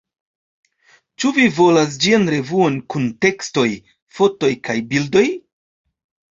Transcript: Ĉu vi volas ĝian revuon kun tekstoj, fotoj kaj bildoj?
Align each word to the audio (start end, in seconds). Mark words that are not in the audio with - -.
Ĉu 1.23 1.31
vi 1.39 1.45
volas 1.57 1.99
ĝian 2.07 2.25
revuon 2.35 2.81
kun 2.95 3.07
tekstoj, 3.27 3.69
fotoj 4.17 4.53
kaj 4.69 4.81
bildoj? 4.93 5.25